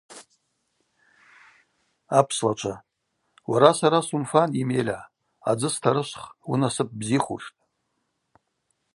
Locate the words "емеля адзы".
4.61-5.69